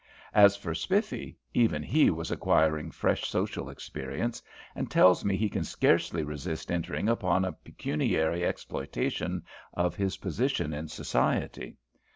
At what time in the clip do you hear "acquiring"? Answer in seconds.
2.31-2.89